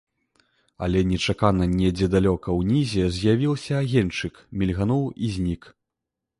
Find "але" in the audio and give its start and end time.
0.87-1.03